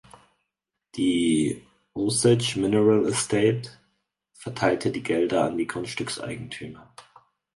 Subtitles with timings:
[0.95, 1.61] Die
[1.93, 3.69] "Osage Mineral Estate"
[4.33, 6.91] verteilte die Gelder an die Grundstückseigentümer.